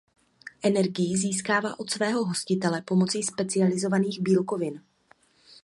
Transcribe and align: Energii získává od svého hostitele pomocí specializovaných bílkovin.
Energii 0.63 1.17
získává 1.17 1.79
od 1.79 1.89
svého 1.89 2.25
hostitele 2.25 2.81
pomocí 2.81 3.23
specializovaných 3.23 4.21
bílkovin. 4.21 4.81